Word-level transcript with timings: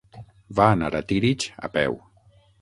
Va 0.59 0.69
anar 0.77 0.89
a 0.99 1.01
Tírig 1.11 1.47
a 1.69 1.71
peu. 1.77 2.01